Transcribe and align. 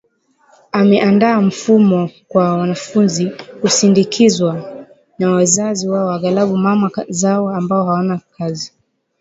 Ameandaa 0.71 1.41
mfumo 1.41 2.09
kwa 2.27 2.57
wanafunzi 2.57 3.25
kusindikizwa 3.61 4.85
na 5.19 5.31
wazazi 5.31 5.87
wao 5.89 6.11
aghlabu 6.11 6.57
mama 6.57 6.89
zao 7.09 7.49
ambao 7.49 7.85
hawana 7.85 8.21
kazi 8.37 8.73